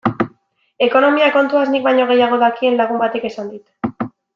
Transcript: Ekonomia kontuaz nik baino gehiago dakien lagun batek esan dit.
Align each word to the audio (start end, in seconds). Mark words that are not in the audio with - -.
Ekonomia 0.85 1.27
kontuaz 1.37 1.67
nik 1.75 1.85
baino 1.91 2.09
gehiago 2.13 2.43
dakien 2.49 2.83
lagun 2.85 3.07
batek 3.07 3.33
esan 3.33 3.57
dit. 3.57 4.07